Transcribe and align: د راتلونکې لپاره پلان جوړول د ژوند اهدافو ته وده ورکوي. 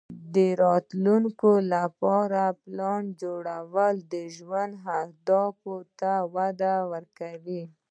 د 0.35 0.37
راتلونکې 0.63 1.53
لپاره 1.73 2.41
پلان 2.63 3.03
جوړول 3.21 3.95
د 4.13 4.15
ژوند 4.35 4.73
اهدافو 4.99 5.75
ته 5.99 6.13
وده 6.35 6.75
ورکوي. 6.91 7.63